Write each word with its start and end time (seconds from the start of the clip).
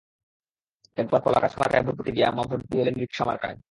একবার 0.97 1.19
কলাগাছ 1.25 1.53
মার্কায় 1.59 1.83
ভোট 1.85 1.95
দিতে 1.99 2.11
গিয়ে 2.15 2.27
আম্মা 2.29 2.43
ভোট 2.49 2.61
দিয়ে 2.69 2.81
এলেন 2.83 2.95
রিকশা 3.01 3.23
মার্কায়। 3.25 3.57